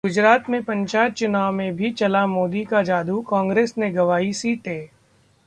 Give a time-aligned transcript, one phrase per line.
[0.05, 4.87] गुजरात में पंचायत चुनावों में भी चला मोदी का जादू, कांग्रेस ने गंवाईं सीटें